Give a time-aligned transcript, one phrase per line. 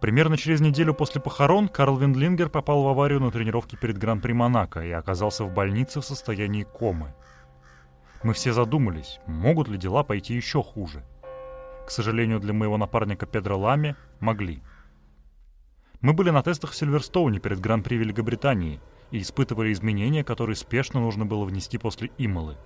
[0.00, 4.80] Примерно через неделю после похорон Карл Вендлингер попал в аварию на тренировке перед Гран-при Монако
[4.80, 7.14] и оказался в больнице в состоянии комы.
[8.22, 11.04] Мы все задумались, могут ли дела пойти еще хуже.
[11.84, 14.62] К сожалению, для моего напарника Педро Лами могли.
[16.00, 18.80] Мы были на тестах в Сильверстоуне перед Гран-при Великобритании
[19.10, 22.56] и испытывали изменения, которые спешно нужно было внести после Имолы.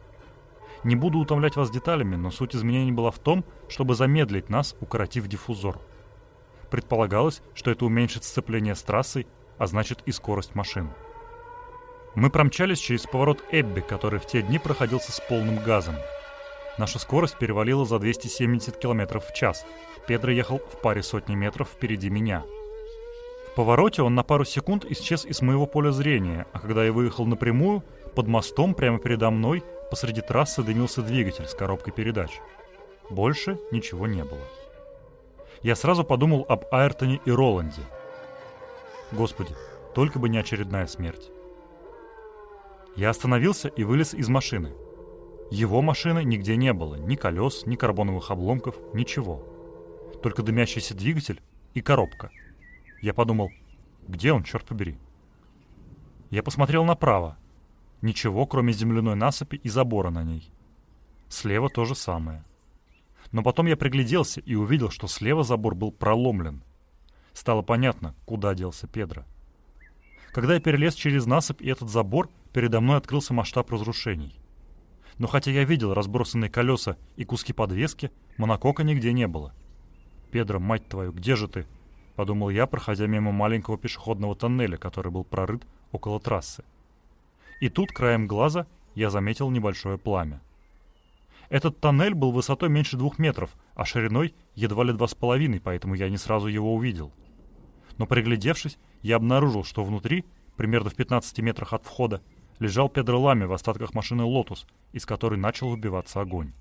[0.85, 5.29] Не буду утомлять вас деталями, но суть изменений была в том, чтобы замедлить нас, укоротив
[5.29, 5.81] диффузор–
[6.73, 9.27] Предполагалось, что это уменьшит сцепление с трассой,
[9.59, 10.89] а значит и скорость машин.
[12.15, 15.97] Мы промчались через поворот Эбби, который в те дни проходился с полным газом.
[16.79, 19.67] Наша скорость перевалила за 270 км в час.
[20.09, 22.43] Педро ехал в паре сотни метров впереди меня.
[23.51, 27.27] В повороте он на пару секунд исчез из моего поля зрения, а когда я выехал
[27.27, 27.85] напрямую,
[28.17, 32.41] под мостом прямо передо мной посреди трассы дымился двигатель с коробкой передач.
[33.11, 34.41] Больше ничего не было
[35.63, 37.83] я сразу подумал об Айртоне и Роланде.
[39.13, 39.55] Господи,
[39.95, 41.31] только бы не очередная смерть.
[42.97, 44.73] Я остановился и вылез из машины.
[45.51, 49.47] Его машины нигде не было, ни колес, ни карбоновых обломков, ничего.
[50.23, 51.41] Только дымящийся двигатель
[51.75, 52.31] и коробка.
[53.01, 53.51] Я подумал,
[54.09, 54.99] где он, черт побери?
[56.31, 57.37] Я посмотрел направо.
[58.01, 60.51] Ничего, кроме земляной насыпи и забора на ней.
[61.29, 62.45] Слева то же самое.
[63.33, 66.63] Но потом я пригляделся и увидел, что слева забор был проломлен.
[67.33, 69.25] Стало понятно, куда делся Педро.
[70.33, 74.39] Когда я перелез через насыпь и этот забор, передо мной открылся масштаб разрушений.
[75.19, 79.55] Но хотя я видел разбросанные колеса и куски подвески, монокока нигде не было.
[80.31, 81.67] «Педро, мать твою, где же ты?»—
[82.17, 86.65] подумал я, проходя мимо маленького пешеходного тоннеля, который был прорыт около трассы.
[87.61, 90.41] И тут, краем глаза, я заметил небольшое пламя.
[91.53, 95.95] Этот тоннель был высотой меньше двух метров, а шириной едва ли два с половиной, поэтому
[95.95, 97.13] я не сразу его увидел.
[97.99, 100.25] Но приглядевшись, я обнаружил, что внутри,
[100.57, 102.23] примерно в 15 метрах от входа,
[102.59, 106.55] лежал Педро Лами в остатках машины Lotus, из которой начал выбиваться огонь.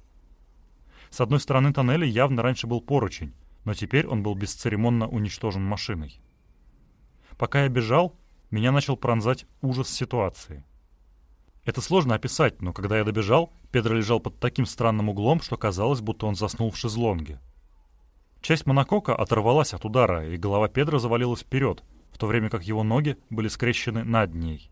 [1.10, 6.20] С одной стороны тоннеля явно раньше был поручень, но теперь он был бесцеремонно уничтожен машиной.
[7.38, 8.14] Пока я бежал,
[8.50, 10.66] меня начал пронзать ужас ситуации.
[11.64, 16.02] Это сложно описать, но когда я добежал, Педро лежал под таким странным углом, что казалось,
[16.02, 17.40] будто он заснул в шезлонге.
[18.42, 22.84] Часть монокока оторвалась от удара, и голова Педро завалилась вперед, в то время как его
[22.84, 24.72] ноги были скрещены над ней.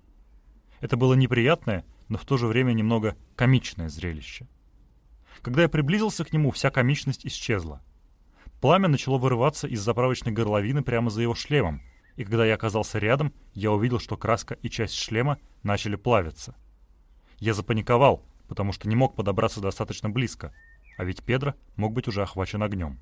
[0.80, 4.48] Это было неприятное, но в то же время немного комичное зрелище.
[5.44, 7.84] Когда я приблизился к нему, вся комичность исчезла.
[8.62, 11.84] Пламя начало вырываться из заправочной горловины прямо за его шлемом,
[12.16, 16.56] и когда я оказался рядом, я увидел, что краска и часть шлема начали плавиться—
[17.40, 20.54] я запаниковал, потому что не мог подобраться достаточно близко,
[20.98, 23.00] а ведь Педро мог быть уже охвачен огнем.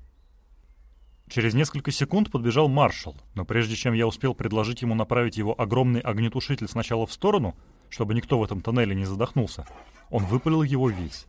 [1.28, 6.00] Через несколько секунд подбежал маршал, но прежде чем я успел предложить ему направить его огромный
[6.00, 7.54] огнетушитель сначала в сторону,
[7.90, 9.66] чтобы никто в этом тоннеле не задохнулся,
[10.10, 11.26] он выпалил его весь.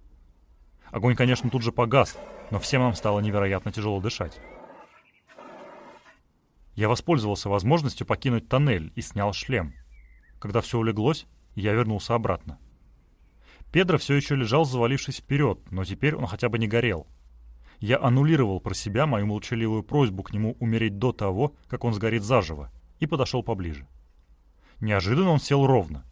[0.92, 2.18] Огонь, конечно, тут же погас,
[2.50, 4.40] но всем нам стало невероятно тяжело дышать.
[6.76, 9.74] Я воспользовался возможностью покинуть тоннель и снял шлем.
[10.40, 12.58] Когда все улеглось, я вернулся обратно.
[13.72, 17.08] Педро все еще лежал, завалившись вперед, но теперь он хотя бы не горел.
[17.80, 22.24] Я аннулировал про себя мою молчаливую просьбу к нему умереть до того, как он сгорит
[22.24, 23.88] заживо, и подошел поближе.
[24.82, 26.04] Неожиданно он сел ровно.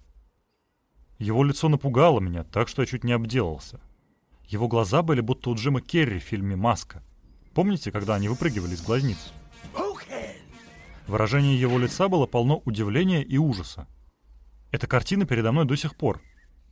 [1.20, 3.82] Его лицо напугало меня, так что я чуть не обделался.
[4.46, 7.04] Его глаза были будто у Джима Керри в фильме «Маска».
[7.54, 9.34] Помните, когда они выпрыгивали из глазниц?
[11.08, 13.88] Выражение его лица было полно удивления и ужаса.
[14.72, 16.22] Эта картина передо мной до сих пор,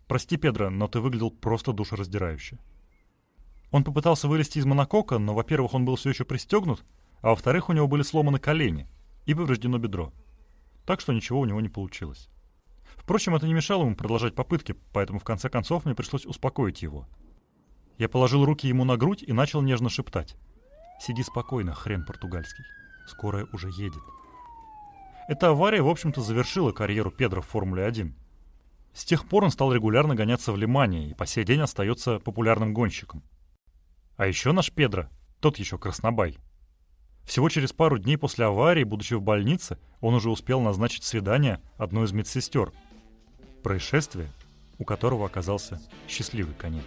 [0.07, 2.59] Прости, Педро, но ты выглядел просто душераздирающе.
[3.71, 6.85] Он попытался вылезти из монокока, но, во-первых, он был все еще пристегнут,
[7.21, 8.87] а во-вторых, у него были сломаны колени
[9.25, 10.13] и повреждено бедро.
[10.85, 12.29] Так что ничего у него не получилось.
[12.95, 17.07] Впрочем, это не мешало ему продолжать попытки, поэтому в конце концов мне пришлось успокоить его.
[17.97, 20.35] Я положил руки ему на грудь и начал нежно шептать.
[20.99, 22.63] «Сиди спокойно, хрен португальский.
[23.07, 24.01] Скорая уже едет».
[25.27, 28.13] Эта авария, в общем-то, завершила карьеру Педро в Формуле-1.
[28.95, 32.73] С тех пор он стал регулярно гоняться в Лимане и по сей день остается популярным
[32.73, 33.23] гонщиком.
[34.15, 35.09] А еще наш Педро,
[35.41, 36.37] тот еще краснобай.
[37.25, 42.05] Всего через пару дней после аварии, будучи в больнице, он уже успел назначить свидание одной
[42.05, 42.71] из медсестер.
[43.63, 44.29] Происшествие,
[44.79, 46.85] у которого оказался счастливый конец.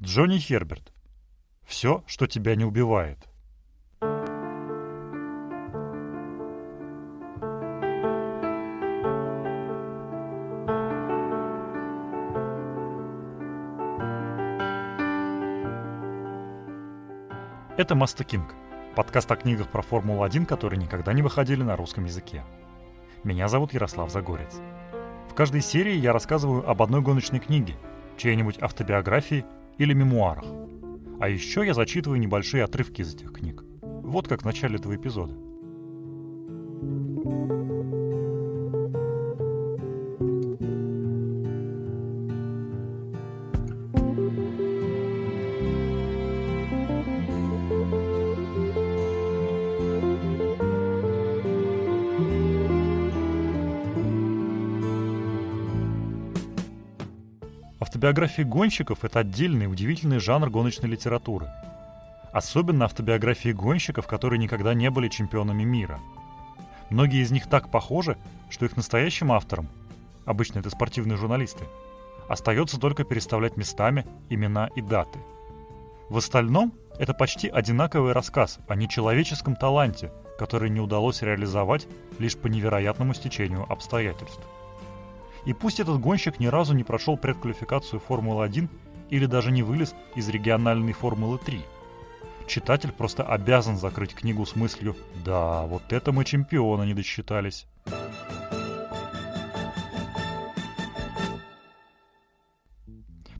[0.00, 0.92] Джонни Херберт
[1.76, 3.18] все, что тебя не убивает.
[17.76, 18.54] Это Маста Кинг,
[18.94, 22.42] подкаст о книгах про Формулу-1, которые никогда не выходили на русском языке.
[23.22, 24.62] Меня зовут Ярослав Загорец.
[25.28, 27.76] В каждой серии я рассказываю об одной гоночной книге,
[28.16, 29.44] чьей-нибудь автобиографии
[29.76, 30.46] или мемуарах–
[31.18, 33.64] а еще я зачитываю небольшие отрывки из этих книг.
[33.82, 35.45] Вот как в начале этого эпизода.
[57.78, 61.50] Автобиографии гонщиков— это отдельный удивительный жанр гоночной литературы.
[62.32, 66.00] Особенно автобиографии гонщиков, которые никогда не были чемпионами мира.
[66.88, 68.16] Многие из них так похожи,
[68.48, 69.68] что их настоящим авторам,
[70.24, 71.64] обычно это спортивные журналисты,
[72.30, 75.18] остается только переставлять местами имена и даты.
[76.08, 81.86] В остальном это почти одинаковый рассказ о нечеловеческом таланте, который не удалось реализовать
[82.18, 84.40] лишь по невероятному стечению обстоятельств.
[85.46, 88.68] И пусть этот гонщик ни разу не прошел предквалификацию Формулы-1
[89.10, 91.60] или даже не вылез из региональной Формулы-3,
[92.48, 97.66] читатель просто обязан закрыть книгу с мыслью «Да, вот это мы чемпиона не досчитались».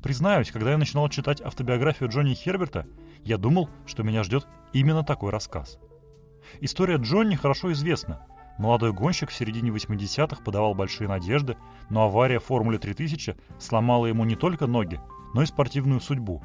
[0.01, 2.87] Признаюсь, когда я начинал читать автобиографию Джонни Херберта,
[3.25, 5.81] я думал, что меня ждет именно такой рассказ.
[6.61, 8.25] История Джонни хорошо известна,
[8.59, 11.57] Молодой гонщик в середине 80-х подавал большие надежды,
[11.91, 15.01] но авария в Формуле 3000 сломала ему не только ноги,
[15.35, 16.43] но и спортивную судьбу.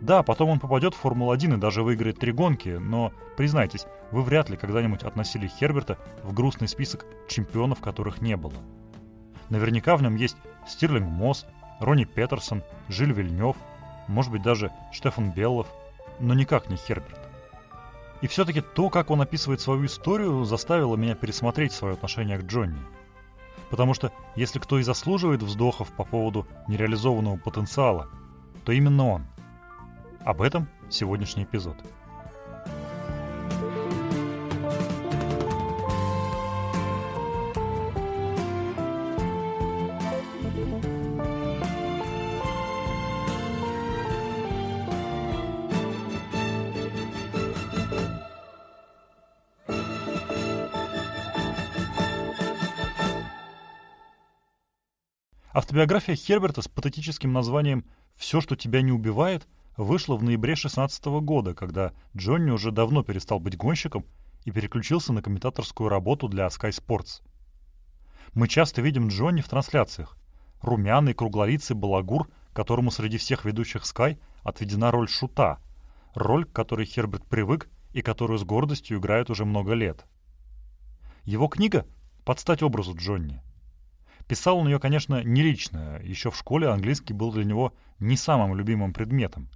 [0.00, 4.48] Да, потом он попадет в Формулу-1 и даже выиграет три гонки, но, признайтесь, вы вряд
[4.48, 8.54] ли когда-нибудь относили Херберта в грустный список чемпионов, которых не было.
[9.50, 11.44] Наверняка в нем есть Стирлинг Мосс,
[11.80, 13.56] Ронни Петерсон, Жиль Вильнев,
[14.08, 15.66] может быть даже Штефан Беллов,
[16.18, 17.19] но никак не Херберт.
[18.20, 22.80] И все-таки то, как он описывает свою историю, заставило меня пересмотреть свое отношение к Джонни.
[23.70, 28.08] Потому что если кто и заслуживает вздохов по поводу нереализованного потенциала,
[28.64, 29.26] то именно он.
[30.24, 31.76] Об этом сегодняшний эпизод.
[55.60, 57.84] Автобиография Херберта с патетическим названием
[58.16, 59.46] «Все, что тебя не убивает»
[59.76, 64.06] вышла в ноябре 16 года, когда Джонни уже давно перестал быть гонщиком
[64.46, 67.20] и переключился на комментаторскую работу для Sky Sports.
[68.32, 70.16] Мы часто видим Джонни в трансляциях.
[70.62, 75.58] Румяный, круглолицый балагур, которому среди всех ведущих Sky отведена роль шута,
[76.14, 80.06] роль, к которой Херберт привык и которую с гордостью играет уже много лет.
[81.24, 81.86] Его книга—
[82.24, 83.42] под стать образу Джонни—
[84.30, 85.98] Писал он ее, конечно, не лично.
[86.04, 89.48] Еще в школе английский был для него не самым любимым предметом.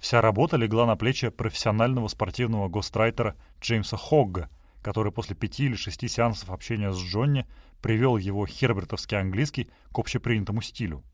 [0.00, 4.50] Вся работа легла на плечи профессионального спортивного гострайтера Джеймса Хогга,
[4.82, 7.46] который после пяти или шести сеансов общения с Джонни
[7.80, 11.04] привел его хербертовский английский к общепринятому стилю.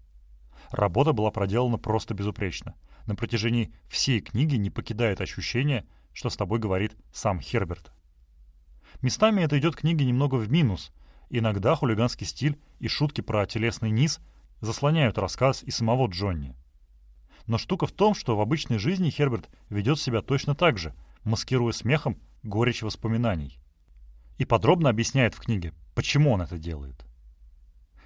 [0.71, 2.77] Работа была проделана просто безупречно.
[3.05, 7.93] На протяжении всей книги не покидает ощущение, что с тобой говорит сам Херберт.
[9.03, 10.95] Местами это идет книге немного в минус,
[11.31, 14.19] Иногда хулиганский стиль и шутки про телесный низ
[14.61, 16.57] заслоняют рассказ и самого Джонни.
[17.47, 21.73] Но штука в том, что в обычной жизни Херберт ведет себя точно так же, маскируя
[21.73, 23.59] смехом горечь воспоминаний.
[24.39, 27.05] И подробно объясняет в книге, почему он это делает.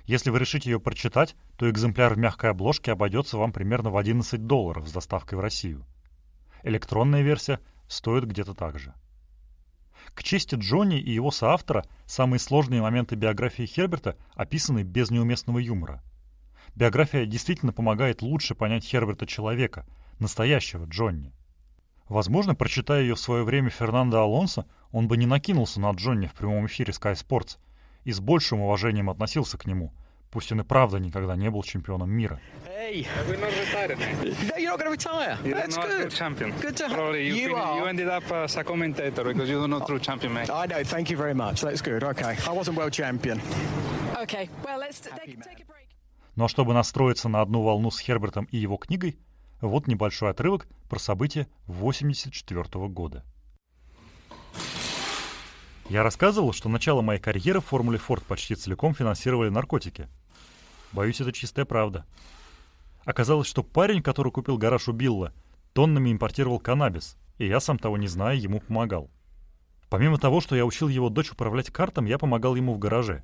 [0.04, 4.46] Если вы решите ее прочитать, то экземпляр в мягкой обложке обойдется вам примерно в 11
[4.46, 5.86] долларов с доставкой в Россию.
[6.62, 8.92] Электронная версия стоит где-то так же.
[10.14, 16.02] К чести Джонни и его соавтора, самые сложные моменты биографии Херберта описаны без неуместного юмора.
[16.76, 19.87] Биография действительно помогает лучше понять Херберта человека,
[20.18, 21.33] настоящего Джонни.
[22.09, 26.35] Возможно, прочитая ее в свое время Фернандо Алонсо, он бы не накинулся на Джонни в
[26.35, 27.59] прямом эфире Sky Sports
[28.04, 29.92] и с большим уважением относился к нему,
[30.30, 32.40] пусть он и правда никогда не был чемпионом мира.
[32.64, 33.38] We're
[34.74, 35.38] not going to retire.
[35.44, 36.10] You're That's not good.
[36.10, 36.52] champion.
[36.60, 37.78] Good to Probably you, you are.
[37.78, 40.50] you ended up as a commentator because you're not true champion, mate.
[40.50, 40.82] I know.
[40.84, 41.60] Thank you very much.
[41.60, 42.02] That's good.
[42.02, 42.36] Okay.
[42.46, 43.40] I wasn't world champion.
[44.22, 45.88] Okay, well, let's take, take a break.
[46.36, 49.16] Но чтобы настроиться на одну волну с Хербертом и его книгой,
[49.60, 53.22] вот небольшой отрывок про события 84 года.
[55.88, 60.08] Я рассказывал, что начало моей карьеры в Формуле Форд почти целиком финансировали наркотики.
[60.92, 62.06] Боюсь, это чистая правда.
[63.04, 65.32] Оказалось, что парень, который купил гараж у Билла,
[65.73, 69.11] тоннами импортировал каннабис, и я, сам того не зная, ему помогал.
[69.90, 73.23] Помимо того, что я учил его дочь управлять картом, я помогал ему в гараже.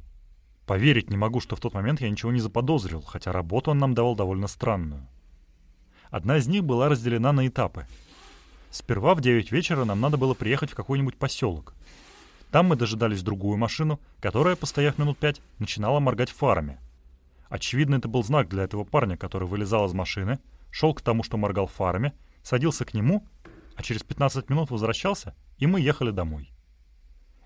[0.67, 3.95] Поверить не могу, что в тот момент я ничего не заподозрил, хотя работу он нам
[3.95, 5.09] давал довольно странную.
[6.11, 7.87] Одна из них была разделена на этапы.
[8.71, 11.75] Сперва в 9 вечера нам надо было приехать в какой-нибудь поселок.
[12.53, 16.79] Там мы дожидались другую машину, которая, постояв минут пять, начинала моргать фарами.
[17.50, 20.38] Очевидно, это был знак для этого парня, который вылезал из машины,
[20.71, 22.14] шел к тому, что моргал фарами,
[22.45, 23.26] садился к нему,
[23.75, 26.52] а через 15 минут возвращался, и мы ехали домой.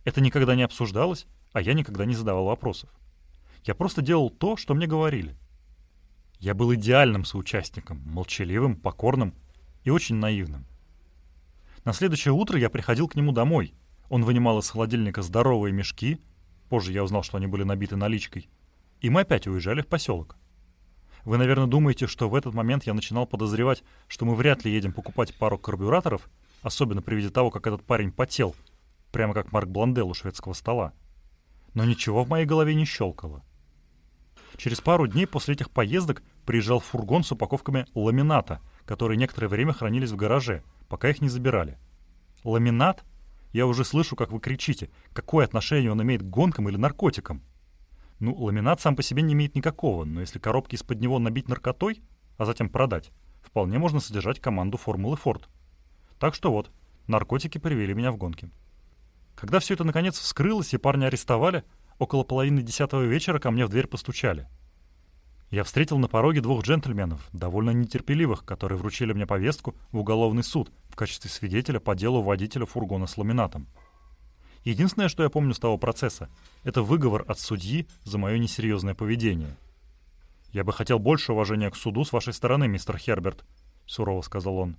[0.05, 2.91] Это никогда не обсуждалось, а я никогда не задавал вопросов.
[3.65, 5.37] Я просто делал то, что мне говорили.
[6.39, 9.33] Я был идеальным соучастником, молчаливым, покорным
[9.85, 10.67] и очень наивным.
[11.87, 13.73] На следующее утро я приходил к нему домой.
[14.11, 16.21] Он вынимал из холодильника здоровые мешки,
[16.69, 18.51] позже я узнал, что они были набиты наличкой,
[19.05, 20.39] и мы опять уезжали в поселок.
[21.27, 24.93] Вы, наверное, думаете, что в этот момент я начинал подозревать, что мы вряд ли едем
[24.93, 26.31] покупать пару карбюраторов,
[26.63, 28.57] особенно при виде того, как этот парень потел,
[29.13, 30.95] прямо как Марк Бландел у шведского стола.
[31.75, 33.45] Но ничего в моей голове не щелкало.
[34.57, 40.13] Через пару дней после этих поездок приезжал фургон с упаковками ламината, которые некоторое время хранились
[40.13, 41.77] в гараже, пока их не забирали.
[42.43, 43.05] Ламинат?
[43.53, 44.89] Я уже слышу, как вы кричите.
[45.13, 47.43] Какое отношение он имеет к гонкам или наркотикам?
[48.21, 52.03] Ну, ламинат сам по себе не имеет никакого, но если коробки из-под него набить наркотой,
[52.37, 53.11] а затем продать,
[53.43, 55.49] вполне можно содержать команду Формулы Форд.
[56.19, 56.71] Так что вот,
[57.07, 58.51] наркотики привели меня в гонки.
[59.35, 61.65] Когда все это наконец вскрылось и парня арестовали,
[61.99, 64.49] около половины десятого вечера ко мне в дверь постучали.
[65.51, 70.73] Я встретил на пороге двух джентльменов, довольно нетерпеливых, которые вручили мне повестку в уголовный суд
[70.89, 73.69] в качестве свидетеля по делу водителя фургона с ламинатом.
[74.65, 76.31] Единственное, что я помню с того процесса,
[76.63, 79.57] это выговор от судьи за мое несерьезное поведение.
[80.53, 83.45] «Я бы хотел больше уважения к суду с вашей стороны, мистер Херберт»,—
[83.87, 84.77] сурово сказал он.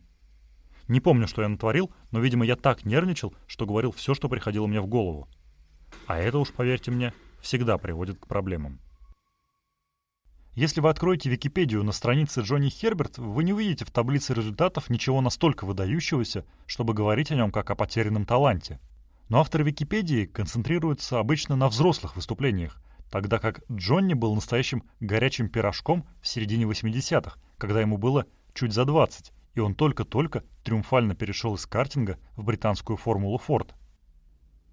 [0.88, 4.66] Не помню, что я натворил, но, видимо, я так нервничал, что говорил все, что приходило
[4.66, 5.28] мне в голову.
[6.08, 8.80] А это уж, поверьте мне, всегда приводит к проблемам.
[10.54, 15.22] Если вы откроете Википедию на странице Джонни Херберт, вы не увидите в таблице результатов ничего
[15.22, 18.80] настолько выдающегося, чтобы говорить о нем как о потерянном таланте—
[19.30, 26.06] но авторы Википедии концентрируются обычно на взрослых выступлениях, тогда как Джонни был настоящим горячим пирожком
[26.22, 31.66] в середине 80-х, когда ему было чуть за 20, и он только-только триумфально перешел из
[31.66, 33.74] картинга в британскую формулу Форд.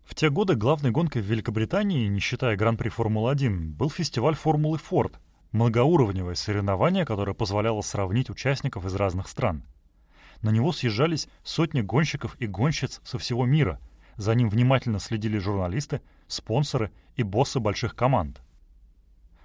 [0.05, 5.21] В те годы главной гонкой в Великобритании, не считая Гран-при Формулы-1, был фестиваль Формулы Форд,
[5.53, 9.63] многоуровневое соревнование, которое позволяло сравнить участников из разных стран.
[10.43, 13.79] На него съезжались сотни гонщиков и гонщиц со всего мира–
[14.17, 18.41] за ним внимательно следили журналисты, спонсоры и боссы больших команд.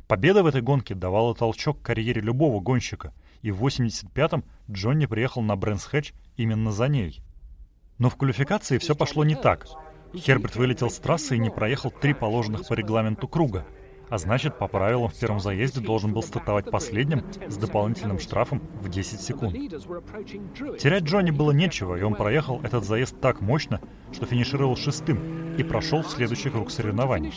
[0.08, 5.42] Победа в этой гонке давала толчок к карьере любого гонщика, и в 85-м Джонни приехал
[5.42, 7.22] на Брэнс Хэтч именно за ней.
[7.98, 9.68] Но в квалификации все пошло не так.
[10.16, 13.66] Херберт вылетел с трассы и не проехал три положенных по регламенту круга—
[14.10, 18.90] а значит, по правилам в первом заезде должен был стартовать последним с дополнительным штрафом в
[18.90, 19.54] 10 секунд.
[20.80, 25.64] Терять Джонни было нечего, и он проехал этот заезд так мощно, что финишировал шестым и
[25.64, 27.34] прошел в следующий круг соревнований.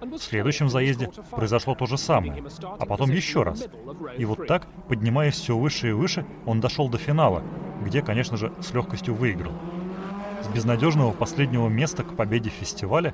[0.00, 3.66] В следующем заезде произошло то же самое, а потом еще раз.
[4.16, 7.42] И вот так, поднимаясь все выше и выше, он дошел до финала,
[7.82, 9.52] где, конечно же, с легкостью выиграл.
[10.42, 13.12] С безнадежного последнего места к победе в фестивале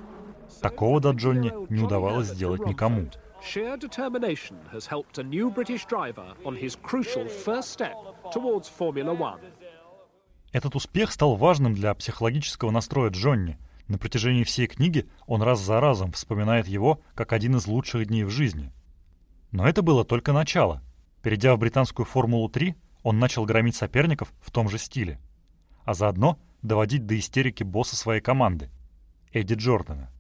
[0.61, 3.09] Такого до Джонни не удавалось сделать никому.
[3.43, 7.95] Sheer determination has helped a new British driver on his crucial first step
[8.33, 9.41] towards Formula One.
[10.53, 13.59] Этот успех стал важным для психологического настроя Джонни.
[13.89, 18.25] На протяжении всей книги он раз за разом вспоминает его как один из лучших дней
[18.25, 18.73] в жизни.
[19.51, 20.83] Но это было только начало.
[21.23, 25.21] Перейдя в британскую Формулу-3, он начал громить соперников в том же стиле.
[25.85, 28.71] А заодно доводить до истерики босса своей команды—
[29.33, 30.11] Эдди Джордана.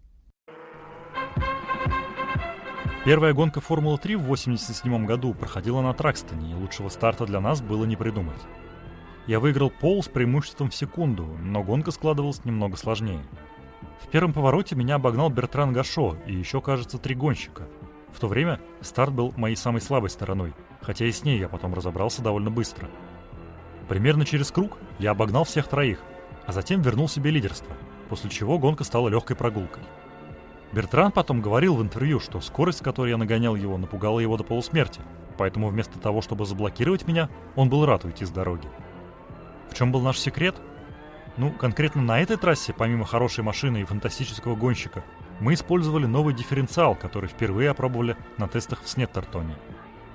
[3.04, 7.84] Первая гонка Формулы-3 в 1987 году проходила на Тракстоне, и лучшего старта для нас было
[7.84, 8.40] не придумать.
[9.26, 13.22] Я выиграл пол с преимуществом в секунду, но гонка складывалась немного сложнее.
[14.00, 17.68] В первом повороте меня обогнал Бертран Гашо и еще, кажется, три гонщика.
[18.10, 21.74] В то время старт был моей самой слабой стороной, хотя и с ней я потом
[21.74, 22.88] разобрался довольно быстро.
[23.86, 26.00] Примерно через круг я обогнал всех троих,
[26.46, 27.76] а затем вернул себе лидерство,
[28.08, 29.82] после чего гонка стала легкой прогулкой.
[30.74, 34.42] Бертран потом говорил в интервью, что скорость, с которой я нагонял его, напугала его до
[34.42, 35.00] полусмерти,
[35.38, 38.68] поэтому вместо того, чтобы заблокировать меня, он был рад уйти с дороги.
[39.70, 40.56] В чем был наш секрет?
[41.36, 45.04] Ну, конкретно на этой трассе, помимо хорошей машины и фантастического гонщика,
[45.38, 49.54] мы использовали новый дифференциал, который впервые опробовали на тестах в Снеттертоне.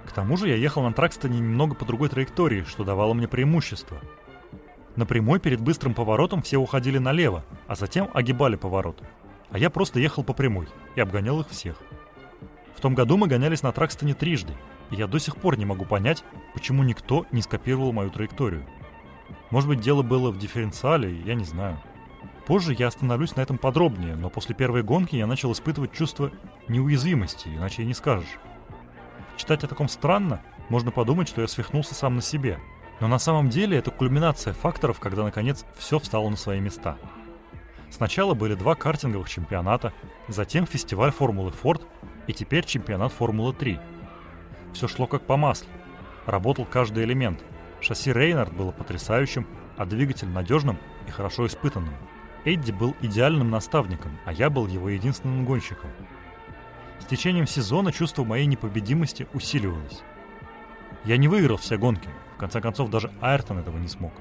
[0.05, 3.97] К тому же я ехал на Тракстоне немного по другой траектории, что давало мне преимущество.
[4.97, 9.01] На прямой перед быстрым поворотом все уходили налево, а затем огибали поворот.
[9.51, 11.81] А я просто ехал по прямой и обгонял их всех.
[12.75, 14.53] В том году мы гонялись на Тракстоне трижды,
[14.91, 18.65] и я до сих пор не могу понять, почему никто не скопировал мою траекторию.
[19.49, 21.81] Может быть, дело было в дифференциале, я не знаю.
[22.45, 26.31] Позже я остановлюсь на этом подробнее, но после первой гонки я начал испытывать чувство
[26.67, 28.39] неуязвимости, иначе и не скажешь.
[29.37, 32.59] Читать о таком странно, можно подумать, что я свихнулся сам на себе.
[32.99, 36.97] Но на самом деле это кульминация факторов, когда наконец все встало на свои места.
[37.89, 39.93] Сначала были два картинговых чемпионата,
[40.27, 41.81] затем фестиваль Формулы Форд
[42.27, 43.79] и теперь чемпионат Формулы 3.
[44.74, 45.69] Все шло как по маслу.
[46.25, 47.43] Работал каждый элемент.
[47.81, 50.77] Шасси Рейнард было потрясающим, а двигатель надежным
[51.08, 51.96] и хорошо испытанным.
[52.46, 55.89] Эдди был идеальным наставником, а я был его единственным гонщиком.
[57.00, 60.03] С течением сезона чувство моей непобедимости усиливалось.
[61.05, 64.13] Я не выиграл все гонки, в конце концов даже Айртон этого не смог.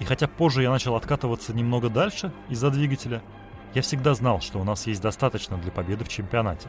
[0.00, 3.22] И хотя позже я начал откатываться немного дальше из-за двигателя,
[3.74, 6.68] я всегда знал, что у нас есть достаточно для победы в чемпионате.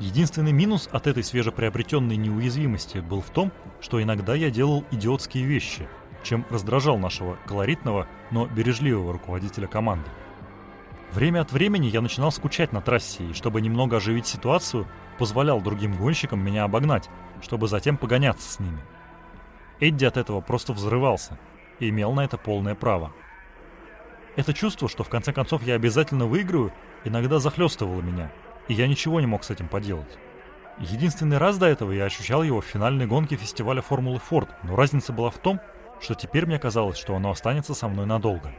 [0.00, 3.50] Единственный минус от этой свежеприобретенной неуязвимости был в том,
[3.80, 5.88] что иногда я делал идиотские вещи,
[6.22, 10.08] чем раздражал нашего колоритного, но бережливого руководителя команды.
[11.12, 14.86] Время от времени я начинал скучать на трассе, и чтобы немного оживить ситуацию,
[15.18, 17.08] позволял другим гонщикам меня обогнать,
[17.40, 18.80] чтобы затем погоняться с ними.
[19.80, 21.38] Эдди от этого просто взрывался
[21.80, 23.12] и имел на это полное право.
[24.36, 26.72] Это чувство, что в конце концов я обязательно выиграю,
[27.04, 28.30] иногда захлестывало меня,
[28.68, 30.18] и я ничего не мог с этим поделать.
[30.78, 35.12] Единственный раз до этого я ощущал его в финальной гонке фестиваля Формулы Форд, но разница
[35.12, 35.60] была в том,
[36.00, 38.52] что теперь мне казалось, что оно останется со мной надолго.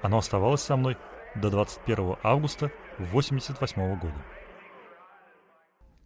[0.00, 0.96] Оно оставалось со мной
[1.34, 2.66] до 21 августа
[2.98, 4.24] 1988 года.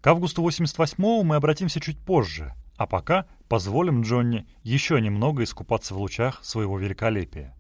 [0.01, 5.99] К августу 88 мы обратимся чуть позже, а пока позволим Джонни еще немного искупаться в
[5.99, 7.55] лучах своего великолепия.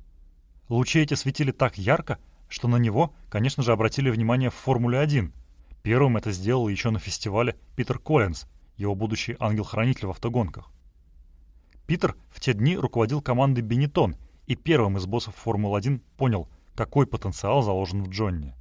[0.70, 5.33] Лучи эти светили так ярко, что на него, конечно же, обратили внимание в Формуле-1.
[5.83, 8.46] Первым это сделал еще на фестивале Питер Коллинз,
[8.78, 10.70] его будущий ангел-хранитель в автогонках.
[11.87, 17.61] Питер в те дни руководил командой Бенетон и первым из боссов Формулы-1 понял, какой потенциал
[17.61, 18.55] заложен в Джонни.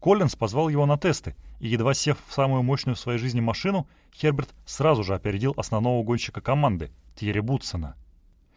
[0.00, 3.86] Коллинз позвал его на тесты, и едва сев в самую мощную в своей жизни машину,
[4.14, 7.96] Херберт сразу же опередил основного гонщика команды, Тьерри Бутсона.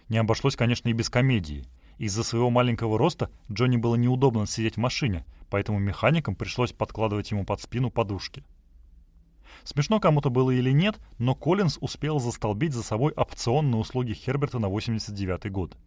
[0.10, 1.66] Не обошлось, конечно, и без комедии.
[1.98, 7.46] Из-за своего маленького роста Джонни было неудобно сидеть в машине, поэтому механикам пришлось подкладывать ему
[7.46, 8.44] под спину подушки.
[9.64, 14.70] Смешно кому-то было или нет, но Коллинз успел застолбить за собой опционные услуги Херберта на
[14.70, 15.78] 89 год.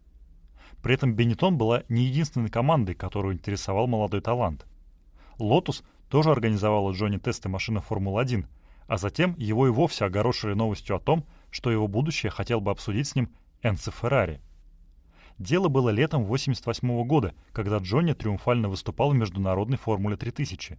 [0.81, 4.65] При этом Бенетон была не единственной командой, которую интересовал молодой талант.
[5.39, 8.45] Lotus тоже организовала Джонни тесты машины Формулы-1,
[8.87, 13.07] а затем его и вовсе огорошили новостью о том, что его будущее хотел бы обсудить
[13.07, 13.29] с ним
[13.61, 14.41] Энцо Феррари.
[15.39, 20.77] Дело было летом 88 года, когда Джонни триумфально выступал в международной Формуле 3000.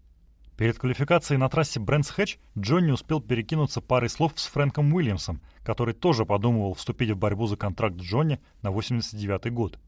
[0.56, 5.94] Перед квалификацией на трассе Брэнс Хэтч Джонни успел перекинуться парой слов с Фрэнком Уильямсом, который
[5.94, 9.80] тоже подумывал вступить в борьбу за контракт Джонни на 89 год.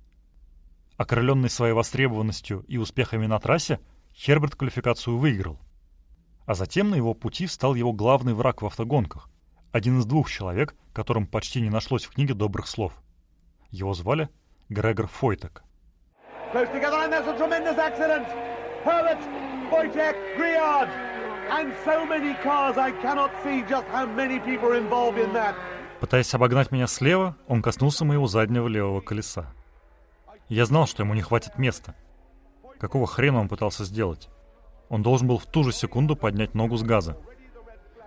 [0.96, 3.78] Окрыленный своей востребованностью и успехами на трассе,
[4.16, 5.58] Херберт квалификацию выиграл.
[6.46, 9.28] А затем на его пути встал его главный враг в автогонках,
[9.72, 12.94] один из двух человек, которым почти не нашлось в книге добрых слов.
[13.70, 14.30] Его звали
[14.70, 15.62] Грегор Фойтек.
[26.00, 29.52] Пытаясь обогнать меня слева, он коснулся моего заднего левого колеса.
[30.48, 31.94] Я знал, что ему не хватит места.
[32.78, 34.28] Какого хрена он пытался сделать?
[34.88, 37.18] Он должен был в ту же секунду поднять ногу с газа.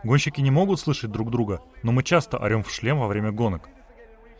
[0.03, 3.69] Гонщики не могут слышать друг друга, но мы часто орем в шлем во время гонок.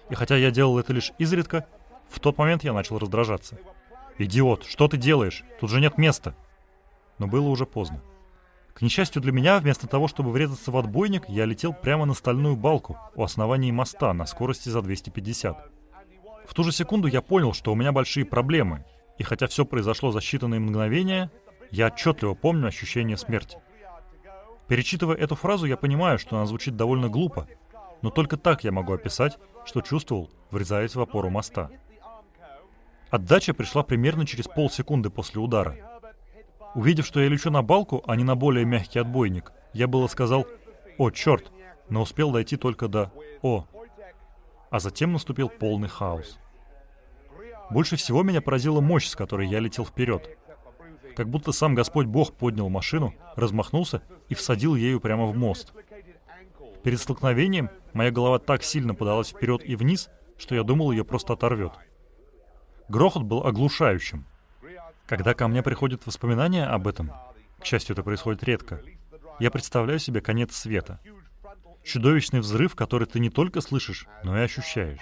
[0.10, 1.66] И хотя я делал это лишь изредка,
[2.10, 3.60] в тот момент я начал раздражаться.
[4.18, 5.44] «Идиот, что ты делаешь?
[5.60, 6.36] Тут же нет места!»
[7.20, 8.02] но было уже поздно.
[8.74, 12.56] К несчастью для меня, вместо того, чтобы врезаться в отбойник, я летел прямо на стальную
[12.56, 15.70] балку у основания моста на скорости за 250.
[16.48, 18.86] В ту же секунду я понял, что у меня большие проблемы,
[19.20, 21.30] и хотя все произошло за считанные мгновения,
[21.70, 23.60] я отчетливо помню ощущение смерти.
[24.68, 27.48] Перечитывая эту фразу, я понимаю, что она звучит довольно глупо,
[28.02, 31.70] но только так я могу описать, что чувствовал, врезаясь в опору моста.
[33.12, 35.76] Отдача пришла примерно через полсекунды после удара—
[36.76, 40.46] Увидев, что я лечу на балку, а не на более мягкий отбойник, я было сказал
[40.98, 41.52] «О, черт!»,
[41.90, 43.66] но успел дойти только до «О».
[44.70, 46.38] А затем наступил полный хаос.
[47.70, 50.38] Больше всего меня поразила мощь, с которой я летел вперед.
[51.16, 55.74] Как будто сам Господь Бог поднял машину, размахнулся и всадил ею прямо в мост.
[56.84, 61.34] Перед столкновением моя голова так сильно подалась вперед и вниз, что я думал, ее просто
[61.34, 61.74] оторвет.
[62.88, 64.26] Грохот был оглушающим.
[65.06, 67.12] Когда ко мне приходят воспоминания об этом,
[67.60, 68.82] к счастью, это происходит редко,
[69.40, 71.00] я представляю себе конец света.
[71.84, 75.02] Чудовищный взрыв, который ты не только слышишь, но и ощущаешь.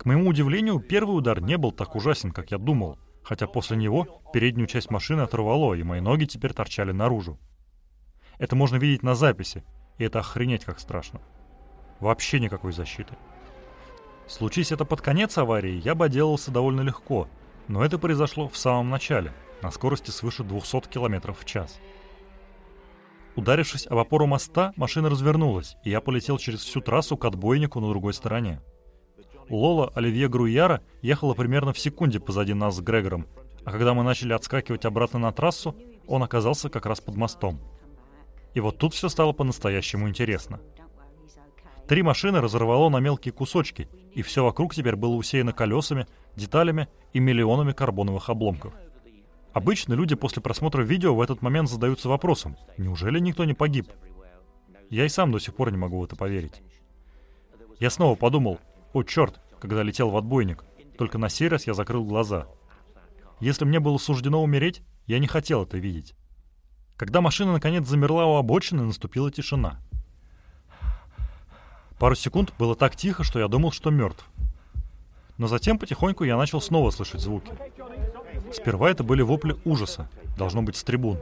[0.00, 4.22] К моему удивлению, первый удар не был так ужасен, как я думал, хотя после него
[4.32, 7.38] переднюю часть машины оторвало, и мои ноги теперь торчали наружу.
[8.38, 9.62] Это можно видеть на записи,
[9.98, 11.20] и это охренеть как страшно.
[11.98, 13.14] Вообще никакой защиты.
[14.26, 17.28] Случись это под конец аварии, я бы отделался довольно легко,
[17.68, 21.78] но это произошло в самом начале, на скорости свыше 200 км в час.
[23.36, 27.90] Ударившись об опору моста, машина развернулась, и я полетел через всю трассу к отбойнику на
[27.90, 28.62] другой стороне.
[29.50, 33.26] Лола Оливье Груяра ехала примерно в секунде позади нас с Грегором,
[33.64, 37.60] а когда мы начали отскакивать обратно на трассу, он оказался как раз под мостом.
[38.54, 40.60] И вот тут все стало по-настоящему интересно.
[41.88, 47.18] Три машины разорвало на мелкие кусочки, и все вокруг теперь было усеяно колесами, деталями и
[47.18, 48.72] миллионами карбоновых обломков.
[49.52, 53.88] Обычно люди после просмотра видео в этот момент задаются вопросом, неужели никто не погиб?
[54.90, 56.62] Я и сам до сих пор не могу в это поверить.
[57.80, 58.60] Я снова подумал,
[58.92, 60.64] о, черт, когда летел в отбойник.
[60.98, 62.46] Только на сей раз я закрыл глаза.
[63.40, 66.14] Если мне было суждено умереть, я не хотел это видеть.
[66.96, 69.80] Когда машина наконец замерла у обочины, наступила тишина.
[71.98, 74.26] Пару секунд было так тихо, что я думал, что мертв.
[75.38, 77.52] Но затем потихоньку я начал снова слышать звуки.
[78.52, 81.18] Сперва это были вопли ужаса, должно быть с трибун.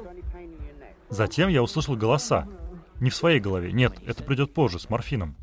[1.08, 2.48] Затем я услышал голоса.
[3.00, 5.36] Не в своей голове, нет, это придет позже, с морфином.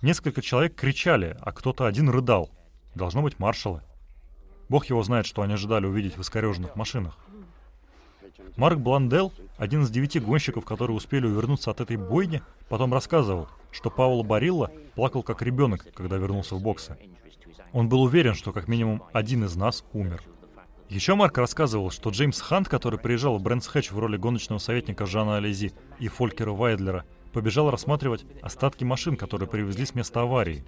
[0.00, 2.50] Несколько человек кричали, а кто-то один рыдал.
[2.94, 3.82] Должно быть маршалы.
[4.68, 7.18] Бог его знает, что они ожидали увидеть в искореженных машинах.
[8.56, 13.90] Марк Бландел, один из девяти гонщиков, которые успели увернуться от этой бойни, потом рассказывал, что
[13.90, 16.96] Пауло Барилла плакал как ребенок, когда вернулся в боксы.
[17.72, 20.22] Он был уверен, что как минимум один из нас умер.
[20.88, 25.06] Еще Марк рассказывал, что Джеймс Хант, который приезжал в Брэнс Хэтч в роли гоночного советника
[25.06, 30.64] Жана Алези и Фолькера Вайдлера, побежал рассматривать остатки машин, которые привезли с места аварии.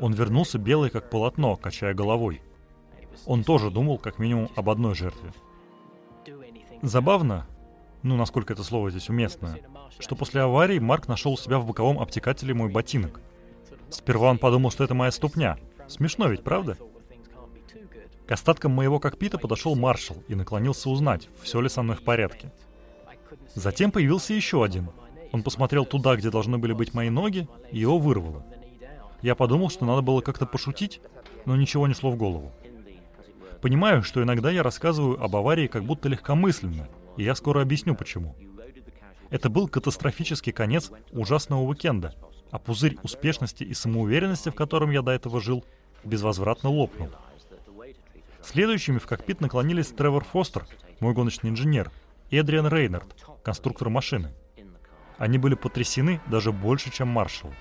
[0.00, 2.42] Он вернулся белый как полотно, качая головой.
[3.26, 5.32] Он тоже думал как минимум об одной жертве.
[6.82, 7.46] Забавно,
[8.02, 9.58] ну насколько это слово здесь уместно,
[9.98, 13.20] что после аварии Марк нашел у себя в боковом обтекателе мой ботинок.
[13.90, 15.58] Сперва он подумал, что это моя ступня.
[15.88, 16.76] Смешно ведь, правда?
[18.26, 22.52] К остаткам моего кокпита подошел маршал и наклонился узнать, все ли со мной в порядке.
[23.54, 24.90] Затем появился еще один,
[25.32, 28.44] он посмотрел туда, где должны были быть мои ноги, и его вырвало.
[29.20, 31.00] Я подумал, что надо было как-то пошутить,
[31.44, 32.52] но ничего не шло в голову.
[33.60, 38.36] Понимаю, что иногда я рассказываю об аварии как будто легкомысленно, и я скоро объясню почему.
[39.30, 42.14] Это был катастрофический конец ужасного уикенда,
[42.50, 45.64] а пузырь успешности и самоуверенности, в котором я до этого жил,
[46.04, 47.08] безвозвратно лопнул.
[48.42, 50.66] Следующими в кокпит наклонились Тревор Фостер,
[51.00, 51.90] мой гоночный инженер,
[52.30, 53.08] и Эдриан Рейнард,
[53.42, 54.32] конструктор машины—
[55.18, 57.52] они были потрясены даже больше, чем маршал.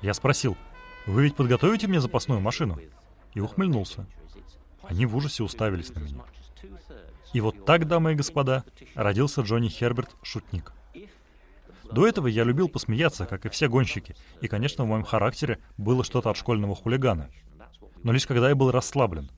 [0.00, 0.56] Я спросил,
[1.06, 2.78] «Вы ведь подготовите мне запасную машину?»
[3.34, 4.06] И ухмыльнулся.
[4.82, 6.24] Они в ужасе уставились на меня.
[7.32, 10.72] И вот так, дамы и господа, родился Джонни Херберт «Шутник».
[11.92, 16.02] До этого я любил посмеяться, как и все гонщики, и, конечно, в моем характере было
[16.02, 17.30] что-то от школьного хулигана.
[18.02, 19.30] Но лишь когда я был расслаблен.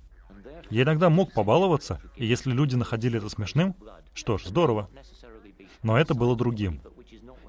[0.70, 3.74] Я иногда мог побаловаться, и если люди находили это смешным,
[4.14, 4.88] что ж, здорово.
[5.82, 6.80] Но это было другим.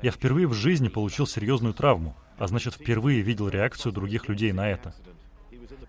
[0.01, 4.69] Я впервые в жизни получил серьезную травму, а значит впервые видел реакцию других людей на
[4.69, 4.95] это.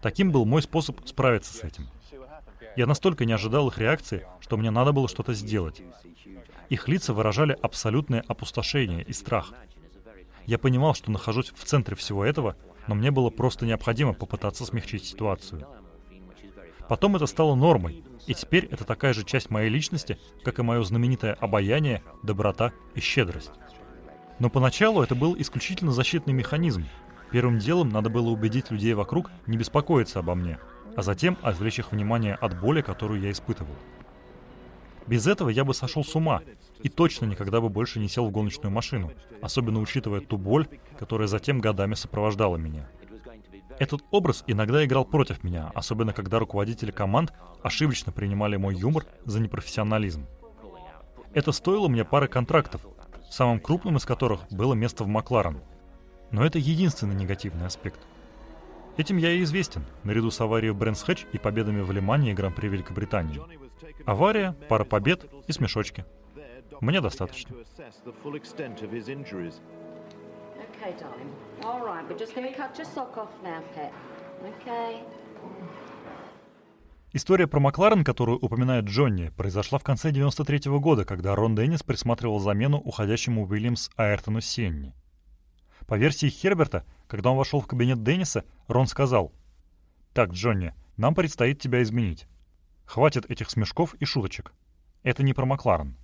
[0.03, 1.89] Таким был мой способ справиться с этим.
[2.77, 5.83] Я настолько не ожидал их реакции, что мне надо было что-то сделать.
[6.69, 9.53] Их лица выражали абсолютное опустошение и страх.
[10.47, 15.05] Я понимал, что нахожусь в центре всего этого, но мне было просто необходимо попытаться смягчить
[15.05, 15.67] ситуацию.
[16.89, 20.83] Потом это стало нормой, и теперь это такая же часть моей личности, как и мое
[20.83, 23.53] знаменитое обаяние, доброта и щедрость.
[24.41, 26.87] Но поначалу это был исключительно защитный механизм.
[27.31, 30.59] Первым делом надо было убедить людей вокруг не беспокоиться обо мне,
[30.97, 33.75] а затем отвлечь их внимание от боли, которую я испытывал.
[35.07, 36.41] Без этого я бы сошел с ума
[36.83, 40.67] и точно никогда бы больше не сел в гоночную машину, особенно учитывая ту боль,
[40.99, 42.89] которая затем годами сопровождала меня.
[43.79, 49.41] Этот образ иногда играл против меня, особенно когда руководители команд ошибочно принимали мой юмор за
[49.41, 50.27] непрофессионализм.
[51.35, 52.83] Это стоило мне пары контрактов,
[53.31, 55.61] самым крупным из которых было место в Макларен.
[56.31, 58.01] Но это единственный негативный аспект.
[58.97, 62.69] Этим я и известен, наряду с аварией Брэнс Хэтч и победами в Лимане и Гран-при
[62.69, 63.41] Великобритании.
[64.05, 66.05] Авария, пара побед и смешочки.
[66.81, 67.55] Мне достаточно.
[74.67, 75.03] Okay.
[77.13, 81.83] История про Макларен, которую упоминает Джонни, произошла в конце 93 -го года, когда Рон Деннис
[81.83, 84.95] присматривал замену уходящему Уильямс Айртону Сенни.
[85.89, 89.33] По версии Херберта, когда он вошел в кабинет Денниса, Рон сказал
[90.15, 92.29] «Так, Джонни, нам предстоит тебя изменить.
[92.85, 94.53] Хватит этих смешков и шуточек.
[95.03, 95.97] Это не про Макларен».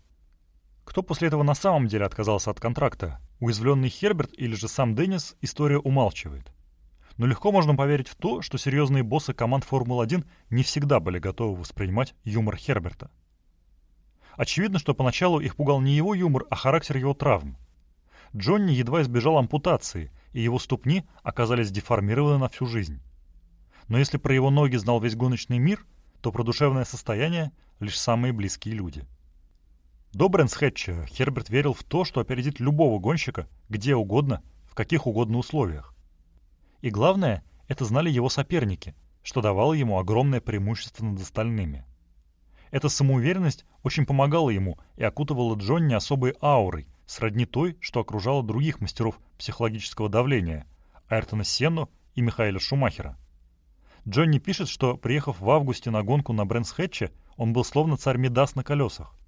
[0.85, 3.21] Кто после этого на самом деле отказался от контракта?
[3.39, 6.51] Уязвленный Херберт или же сам Деннис, история умалчивает
[7.17, 11.57] но легко можно поверить в то, что серьезные боссы команд Формулы-1 не всегда были готовы
[11.59, 13.11] воспринимать юмор Херберта.
[14.37, 17.57] Очевидно, что поначалу их пугал не его юмор, а характер его травм.
[18.37, 23.01] Джонни едва избежал ампутации, и его ступни оказались деформированы на всю жизнь.
[23.89, 25.87] Но если про его ноги знал весь гоночный мир,
[26.21, 29.05] то про душевное состояние— лишь самые близкие люди.
[30.13, 35.39] До Брэнсхэтча Херберт верил в то, что опередит любого гонщика где угодно, в каких угодно
[35.39, 35.96] условиях.
[36.87, 38.95] И главное, это знали его соперники,
[39.25, 41.85] что давало ему огромное преимущество над остальными.
[42.71, 48.81] Эта самоуверенность очень помогала ему и окутывала Джонни особой аурой, сродни той, что окружала других
[48.81, 50.65] мастеров психологического давления–
[51.09, 53.19] Айртона Сенну и Михаэля Шумахера.
[54.09, 58.55] Джонни пишет, что, приехав в августе на гонку на Брэнсхэтче, он был словно царь Медас
[58.55, 59.19] на колесах.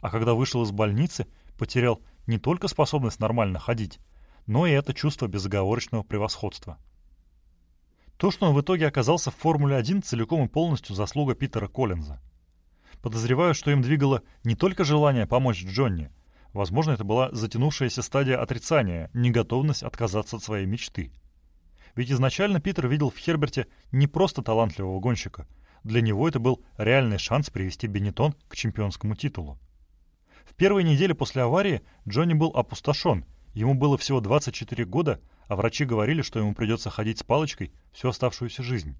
[0.00, 4.00] А когда вышел из больницы, потерял не только способность нормально ходить,
[4.48, 6.76] но и это чувство безоговорочного превосходства.
[8.18, 12.20] То, что он в итоге оказался в Формуле-1, целиком и полностью заслуга Питера Коллинза.
[13.00, 16.10] Подозреваю, что им двигало не только желание помочь Джонни.
[16.52, 21.12] Возможно, это была затянувшаяся стадия отрицания, неготовность отказаться от своей мечты.
[21.94, 25.46] Ведь изначально Питер видел в Херберте не просто талантливого гонщика.
[25.84, 29.60] Для него это был реальный шанс привести Бенетон к чемпионскому титулу.
[30.44, 33.24] В первые недели после аварии Джонни был опустошен–
[33.58, 38.08] Ему было всего 24 года, а врачи говорили, что ему придется ходить с палочкой всю
[38.08, 38.96] оставшуюся жизнь.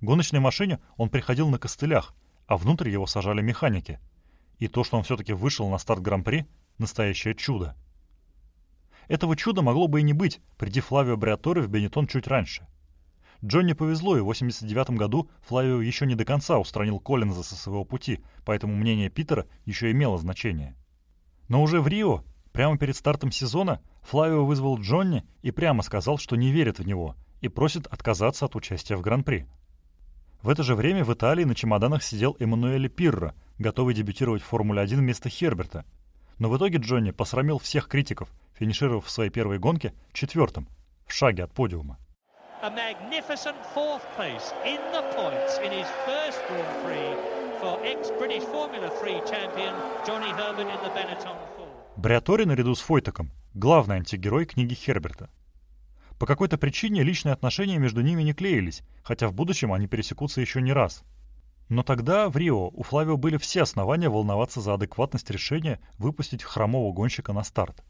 [0.00, 2.14] Гоночной машине он приходил на костылях,
[2.46, 3.98] а внутрь его сажали механики.
[4.58, 6.46] И то, что он все-таки вышел на старт Гран-при—
[6.78, 7.76] настоящее чудо.
[9.08, 12.66] Этого чуда могло бы и не быть, приди Флавио Бриатори в Бенетон чуть раньше.
[13.42, 17.84] Джонни повезло, и в 89 году Флавио еще не до конца устранил Коллинза со своего
[17.84, 20.76] пути, поэтому мнение Питера еще имело значение.
[21.48, 22.24] Но уже в Рио
[22.58, 27.14] Прямо перед стартом сезона Флавио вызвал Джонни и прямо сказал, что не верит в него
[27.42, 29.46] и просит отказаться от участия в Гран-при.
[30.40, 34.96] В это же время в Италии на чемоданах сидел Эммануэле Пирро, готовый дебютировать в Формуле-1
[34.96, 35.84] вместо Херберта.
[36.38, 40.68] Но в итоге Джонни посрамил всех критиков, финишировав в своей первой гонке четвертым,
[41.06, 41.98] в шаге от подиума.
[42.62, 47.14] A magnificent fourth place in the points in his first Grand Prix
[47.60, 49.74] for ex-British Formula 3 champion
[50.06, 51.36] Johnny Herbert in the Benetton
[51.96, 55.30] Бриатори наряду с Фойтаком— главный антигерой книги Херберта.
[56.18, 60.60] По какой-то причине личные отношения между ними не клеились, хотя в будущем они пересекутся еще
[60.60, 61.04] не раз.
[61.68, 66.92] Но тогда, в Рио, у Флавио были все основания волноваться за адекватность решения выпустить хромого
[66.92, 67.82] гонщика на старт.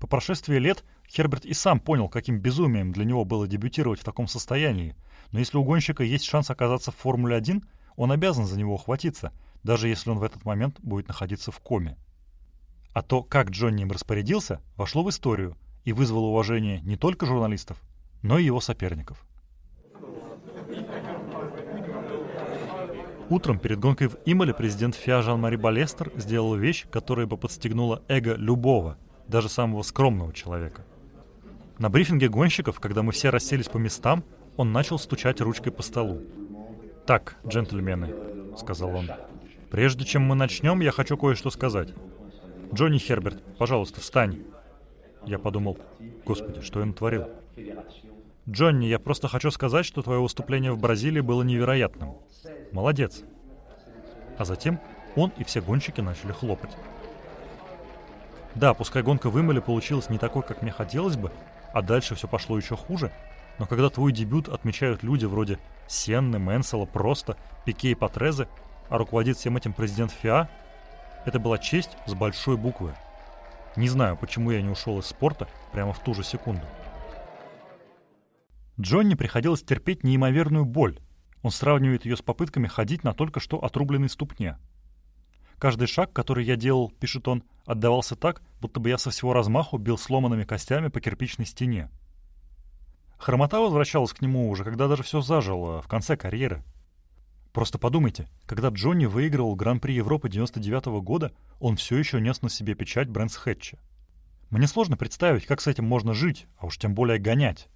[0.00, 4.26] По прошествии лет Херберт и сам понял, каким безумием для него было дебютировать в таком
[4.26, 4.96] состоянии,
[5.30, 7.62] но если у гонщика есть шанс оказаться в Формуле-1,
[7.96, 11.96] он обязан за него ухватиться, даже если он в этот момент будет находиться в коме.
[12.92, 17.78] А то, как Джонни им распорядился, вошло в историю и вызвало уважение не только журналистов,
[18.22, 19.24] но и его соперников.
[23.30, 28.34] Утром перед гонкой в Имале президент ФИА Жан-Мари Балестер сделал вещь, которая бы подстегнула эго
[28.34, 30.84] любого, даже самого скромного человека.
[31.78, 34.22] На брифинге гонщиков, когда мы все расселись по местам,
[34.56, 36.20] он начал стучать ручкой по столу.
[37.06, 38.14] «Так, джентльмены»,—
[38.58, 39.10] сказал он,—
[39.70, 41.88] «прежде чем мы начнем, я хочу кое-что сказать.
[42.74, 44.44] «Джонни Херберт, пожалуйста, встань!»
[45.24, 45.78] Я подумал,
[46.24, 47.28] господи, что я натворил?
[48.48, 52.16] «Джонни, я просто хочу сказать, что твое выступление в Бразилии было невероятным.
[52.72, 53.22] Молодец!»
[54.38, 54.80] А затем
[55.14, 56.76] он и все гонщики начали хлопать.
[58.54, 61.30] Да, пускай гонка в Имеле получилась не такой, как мне хотелось бы,
[61.72, 63.12] а дальше все пошло еще хуже,
[63.58, 68.48] но когда твой дебют отмечают люди вроде Сенны, Мэнсела, Просто, Пике и Патрезе,
[68.88, 70.48] а руководит всем этим президент ФИА,
[71.24, 72.94] это была честь с большой буквы.
[73.76, 76.62] Не знаю, почему я не ушел из спорта прямо в ту же секунду.
[78.80, 80.98] Джонни приходилось терпеть неимоверную боль.
[81.42, 84.58] Он сравнивает ее с попытками ходить на только что отрубленной ступне.
[85.58, 89.78] Каждый шаг, который я делал, пишет он, отдавался так, будто бы я со всего размаху
[89.78, 91.88] бил сломанными костями по кирпичной стене.
[93.18, 96.64] Хромота возвращалась к нему уже, когда даже все зажило, в конце карьеры.
[97.52, 102.48] Просто подумайте, когда Джонни выигрывал Гран-при Европы 99 -го года, он все еще нес на
[102.48, 103.78] себе печать Брэнс Хэтча.
[104.48, 107.68] Мне сложно представить, как с этим можно жить, а уж тем более гонять.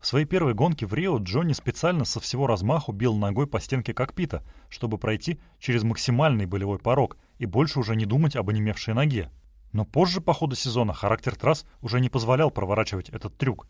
[0.00, 3.94] В своей первой гонке в Рио Джонни специально со всего размаху бил ногой по стенке
[3.94, 9.30] кокпита, чтобы пройти через максимальный болевой порог и больше уже не думать об онемевшей ноге.
[9.72, 13.66] Но позже по ходу сезона характер трасс уже не позволял проворачивать этот трюк,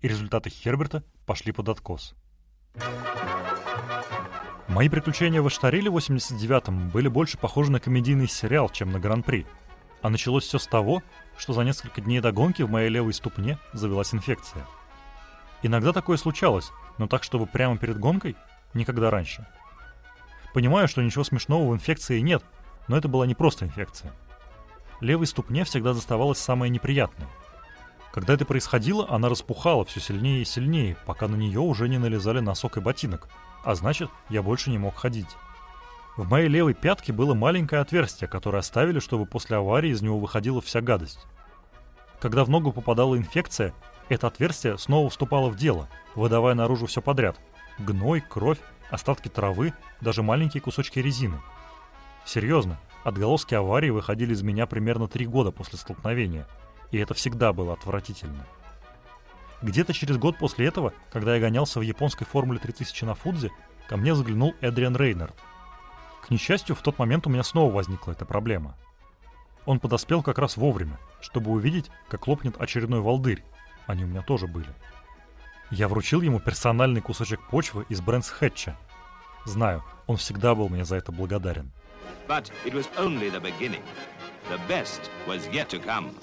[0.00, 2.14] и результаты Херберта пошли под откос.
[4.74, 9.46] Мои приключения в Аштариле в 89-м были больше похожи на комедийный сериал, чем на Гран-при.
[10.02, 11.02] А началось все с того,
[11.38, 14.66] что за несколько дней до гонки в моей левой ступне завелась инфекция–
[15.64, 18.36] Иногда такое случалось, но так, чтобы прямо перед гонкой,
[18.74, 19.46] никогда раньше.
[20.52, 22.44] Понимаю, что ничего смешного в инфекции нет,
[22.86, 24.12] но это была не просто инфекция.
[25.00, 27.28] Левой ступне всегда доставалось самое неприятное.
[28.14, 32.38] Когда это происходило, она распухала все сильнее и сильнее, пока на нее уже не налезали
[32.38, 33.28] носок и ботинок,
[33.64, 35.26] а значит, я больше не мог ходить.
[36.16, 40.60] В моей левой пятке было маленькое отверстие, которое оставили, чтобы после аварии из него выходила
[40.60, 41.26] вся гадость.
[42.20, 43.74] Когда в ногу попадала инфекция,
[44.08, 47.40] это отверстие снова вступало в дело, выдавая наружу все подряд.
[47.80, 51.40] Гной, кровь, остатки травы, даже маленькие кусочки резины.
[52.24, 56.46] Серьезно, отголоски аварии выходили из меня примерно три года после столкновения,
[56.94, 58.46] и это всегда было отвратительно.
[59.62, 63.50] Где-то через год после этого, когда я гонялся в японской Формуле 3000 на Фудзе,
[63.88, 65.34] ко мне заглянул Эдриан Рейнард.
[66.22, 68.76] К несчастью, в тот момент у меня снова возникла эта проблема.
[69.66, 73.42] Он подоспел как раз вовремя, чтобы увидеть, как лопнет очередной волдырь,
[73.88, 74.68] они у меня тоже были.
[75.72, 78.76] Я вручил ему персональный кусочек почвы из Брэнс Хэтча.
[79.46, 81.72] Знаю, он всегда был мне за это благодарен.
[82.28, 83.82] But it was only the beginning.
[84.48, 86.14] The best was yet to come.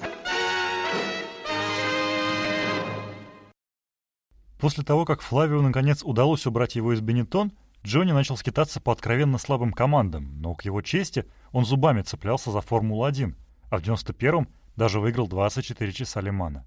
[4.62, 7.52] После того, как Флавию наконец удалось убрать его из Бенетон,
[7.84, 12.62] Джонни начал скитаться по откровенно слабым командам, но к его чести он зубами цеплялся за
[12.62, 13.34] Формулу-1,
[13.72, 16.64] а в 91-м даже выиграл 24 часа Лимана.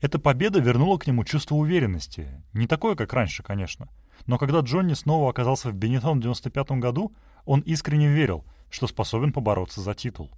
[0.00, 2.42] Эта победа вернула к нему чувство уверенности.
[2.54, 3.88] Не такое, как раньше, конечно.
[4.26, 9.32] Но когда Джонни снова оказался в Бенетон в 95 году, он искренне верил, что способен
[9.32, 10.32] побороться за титул.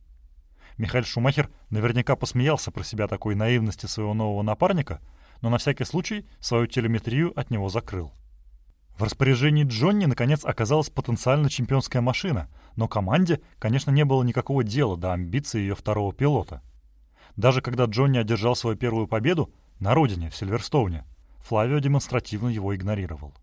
[0.77, 5.01] Михаил Шумахер наверняка посмеялся про себя такой наивности своего нового напарника,
[5.40, 8.12] но на всякий случай свою телеметрию от него закрыл.
[8.97, 14.97] В распоряжении Джонни, наконец, оказалась потенциально чемпионская машина, но команде, конечно, не было никакого дела
[14.97, 16.62] до амбиций ее второго пилота—
[17.37, 21.05] даже когда Джонни одержал свою первую победу на родине, в Сильверстоуне,
[21.38, 23.35] Флавио демонстративно его игнорировал.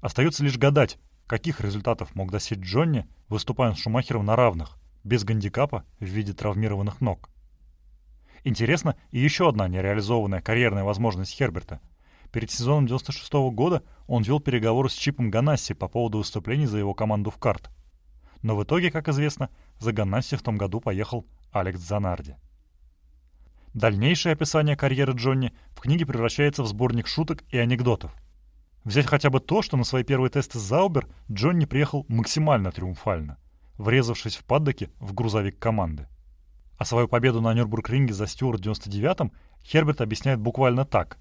[0.00, 5.84] Остается лишь гадать, каких результатов мог достичь Джонни, выступая с Шумахером на равных, без гандикапа
[5.98, 7.28] в виде травмированных ног.
[8.46, 11.80] Интересно и еще одна нереализованная карьерная возможность Херберта.
[12.30, 16.78] Перед сезоном 96 -го года он вел переговоры с Чипом Ганасси по поводу выступлений за
[16.78, 17.70] его команду в карт.
[18.42, 22.36] Но в итоге, как известно, за Ганасси в том году поехал Алекс Занарди.
[23.74, 28.14] Дальнейшее описание карьеры Джонни в книге превращается в сборник шуток и анекдотов.
[28.84, 33.38] Взять хотя бы то, что на свои первые тесты Заубер Джонни приехал максимально триумфально,
[33.76, 36.06] врезавшись в паддоке в грузовик команды.
[36.78, 39.32] А свою победу на Нюрбург-ринге за Стюарт в 99-м
[39.64, 41.18] Херберт объясняет буквально так.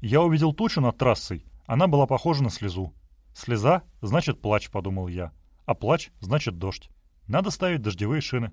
[0.00, 2.94] «Я увидел тучу над трассой, она была похожа на слезу.
[3.34, 5.32] Слеза— значит плач»,— подумал я.
[5.66, 6.90] А плач— значит дождь.
[7.26, 8.52] Надо ставить дождевые шины.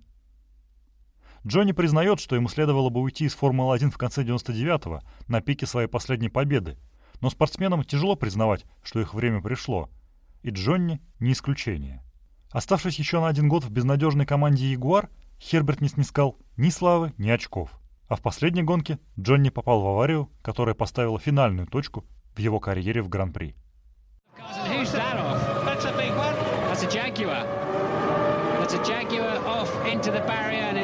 [1.46, 5.88] Джонни признает, что ему следовало бы уйти из Формулы-1 в конце 99-го, на пике своей
[5.88, 6.78] последней победы.
[7.22, 9.90] Но спортсменам тяжело признавать, что их время пришло.
[10.42, 12.04] И Джонни не исключение.
[12.50, 17.30] Оставшись еще на один год в безнадежной команде «Ягуар», Херберт не снискал ни славы, ни
[17.30, 17.72] очков.
[18.08, 23.02] А в последней гонке Джонни попал в аварию, которая поставила финальную точку в его карьере
[23.02, 23.56] в Гран-при.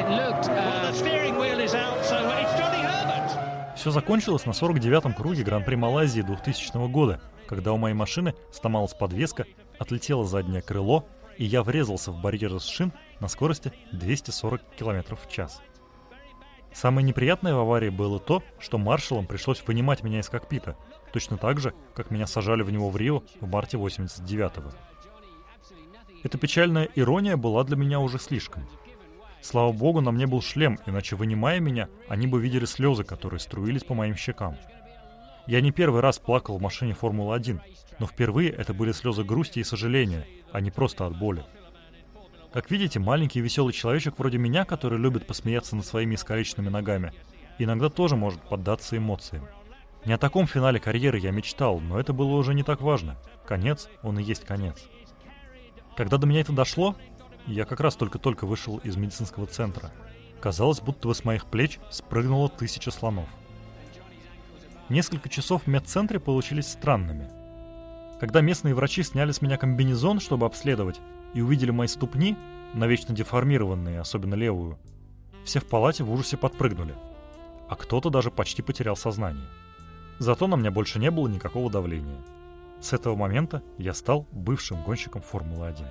[0.08, 0.50] Looked
[3.76, 9.46] Все закончилось на 49-м круге Гран-при Малайзии 2000 года, когда у моей машины сломалась подвеска,
[9.78, 11.06] отлетело заднее крыло,
[11.38, 15.62] и я врезался в барьер из шин на скорости 240 км в час.
[16.72, 20.76] Самое неприятное в аварии было то, что маршалам пришлось вынимать меня из кокпита,
[21.12, 24.70] точно так же, как меня сажали в него в Рио в марте 89-го.
[26.22, 28.68] Эта печальная ирония была для меня уже слишком—
[29.42, 33.84] Слава богу, на мне был шлем, иначе, вынимая меня, они бы видели слезы, которые струились
[33.84, 34.56] по моим щекам.
[35.46, 37.58] Я не первый раз плакал в машине Формулы-1,
[37.98, 41.44] но впервые это были слезы грусти и сожаления, а не просто от боли.
[42.52, 47.12] Как видите, маленький веселый человечек вроде меня, который любит посмеяться над своими искалеченными ногами,
[47.58, 49.46] иногда тоже может поддаться эмоциям.
[50.04, 53.16] Не о таком финале карьеры я мечтал, но это было уже не так важно.
[53.46, 54.82] Конец, он и есть конец.
[55.96, 56.96] Когда до меня это дошло,
[57.46, 59.92] я как раз только-только вышел из медицинского центра.
[60.40, 63.28] Казалось, будто бы с моих плеч спрыгнуло тысяча слонов.
[64.88, 67.30] Несколько часов в медцентре получились странными.
[68.18, 71.00] Когда местные врачи сняли с меня комбинезон, чтобы обследовать,
[71.34, 72.36] и увидели мои ступни,
[72.74, 74.78] навечно деформированные, особенно левую,
[75.44, 76.94] все в палате в ужасе подпрыгнули.
[77.68, 79.46] А кто-то даже почти потерял сознание.
[80.18, 82.18] Зато на меня больше не было никакого давления.
[82.80, 85.86] С этого момента я стал бывшим гонщиком Формулы-1.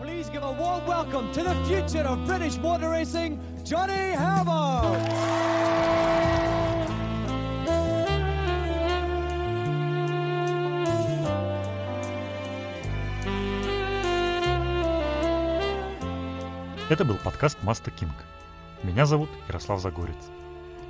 [0.00, 5.43] Please give a warm welcome to the future of British motor racing, Johnny Herbert!
[16.90, 18.12] Это был подкаст Маста Кинг.
[18.82, 20.28] Меня зовут Ярослав Загорец.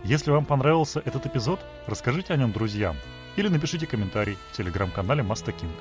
[0.02, 2.96] Если вам понравился этот эпизод, расскажите о нем друзьям
[3.36, 5.76] или напишите комментарий в телеграм-канале Маста Кинг.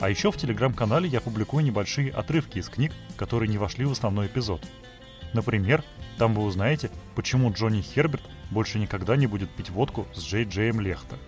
[0.00, 4.26] А еще в телеграм-канале я публикую небольшие отрывки из книг, которые не вошли в основной
[4.26, 4.66] эпизод.
[5.32, 5.84] Например,
[6.18, 10.80] там вы узнаете, почему Джонни Херберт больше никогда не будет пить водку с Джей Джеем
[10.80, 11.18] Лехта.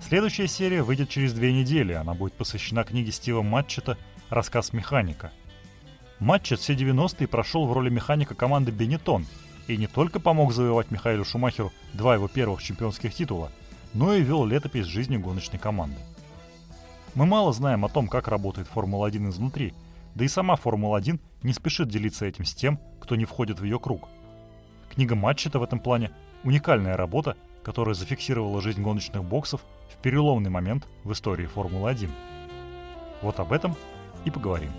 [0.00, 3.98] Следующая серия выйдет через две недели, она будет посвящена книге Стива Матчета
[4.30, 5.30] «Рассказ механика»,
[6.20, 9.24] Матч все 90-е прошел в роли механика команды Бенетон
[9.68, 13.52] и не только помог завоевать Михаилу Шумахеру два его первых чемпионских титула,
[13.94, 15.98] но и вел летопись жизни гоночной команды.
[17.14, 19.74] Мы мало знаем о том, как работает Формула-1 изнутри,
[20.16, 23.78] да и сама Формула-1 не спешит делиться этим с тем, кто не входит в ее
[23.78, 24.08] круг.
[24.92, 26.10] Книга Матчета в этом плане–
[26.42, 32.10] уникальная работа, которая зафиксировала жизнь гоночных боксов в переломный момент в истории Формулы-1.
[33.22, 33.76] Вот об этом
[34.24, 34.70] и поговорим.